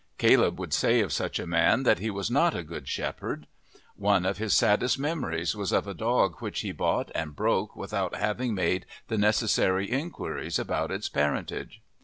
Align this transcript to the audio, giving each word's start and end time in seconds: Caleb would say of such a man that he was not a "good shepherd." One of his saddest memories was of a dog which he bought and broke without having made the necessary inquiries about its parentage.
Caleb 0.17 0.59
would 0.59 0.73
say 0.73 1.01
of 1.01 1.13
such 1.13 1.37
a 1.37 1.45
man 1.45 1.83
that 1.83 1.99
he 1.99 2.09
was 2.09 2.31
not 2.31 2.55
a 2.55 2.63
"good 2.63 2.87
shepherd." 2.87 3.45
One 3.95 4.25
of 4.25 4.39
his 4.39 4.55
saddest 4.55 4.97
memories 4.97 5.55
was 5.55 5.71
of 5.71 5.85
a 5.85 5.93
dog 5.93 6.37
which 6.39 6.61
he 6.61 6.71
bought 6.71 7.11
and 7.13 7.35
broke 7.35 7.75
without 7.75 8.15
having 8.15 8.55
made 8.55 8.87
the 9.09 9.17
necessary 9.19 9.91
inquiries 9.91 10.57
about 10.57 10.89
its 10.89 11.07
parentage. 11.07 11.83